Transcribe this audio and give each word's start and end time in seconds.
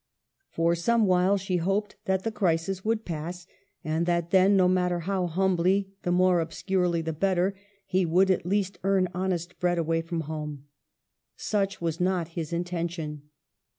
x 0.01 0.45
For 0.55 0.73
some 0.73 1.05
while 1.05 1.37
she 1.37 1.57
hoped 1.57 1.95
that 2.05 2.23
the 2.23 2.31
crisis 2.31 2.83
would 2.83 3.05
pass, 3.05 3.45
and 3.83 4.07
that 4.07 4.31
then— 4.31 4.57
no 4.57 4.67
matter 4.67 5.01
how 5.01 5.27
humbly, 5.27 5.91
the 6.01 6.11
more 6.11 6.39
obscurely 6.39 7.03
the 7.03 7.13
better— 7.13 7.53
he 7.85 8.03
would 8.03 8.31
at 8.31 8.43
least 8.43 8.79
earn 8.83 9.09
honest 9.13 9.59
bread 9.59 9.77
away 9.77 10.01
from 10.01 10.21
home. 10.21 10.65
Such 11.35 11.81
was 11.81 11.99
not 11.99 12.29
his 12.29 12.51
intention. 12.51 13.29